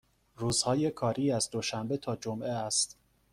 [0.35, 2.97] روزهای کاری از دوشنبه تا جمعه است.